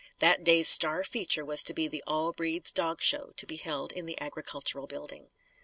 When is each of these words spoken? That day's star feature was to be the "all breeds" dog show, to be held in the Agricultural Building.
That 0.17 0.43
day's 0.43 0.67
star 0.67 1.03
feature 1.03 1.45
was 1.45 1.61
to 1.61 1.75
be 1.75 1.87
the 1.87 2.03
"all 2.07 2.33
breeds" 2.33 2.71
dog 2.71 3.03
show, 3.03 3.33
to 3.35 3.45
be 3.45 3.57
held 3.57 3.91
in 3.91 4.07
the 4.07 4.19
Agricultural 4.19 4.87
Building. 4.87 5.29